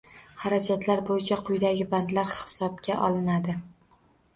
[0.45, 3.61] Xarajatlar bo'yicha quyidagi bandlar hisobga olinadi: